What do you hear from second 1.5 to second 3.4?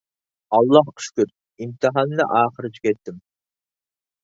ئىمتىھاننى ئاخىرى تۈگەتتىم.